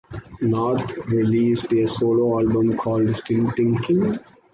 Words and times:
North 0.41 0.97
released 1.05 1.71
a 1.73 1.85
solo 1.85 2.39
album 2.39 2.75
called 2.75 3.15
Still 3.15 3.51
Thinking? 3.51 4.17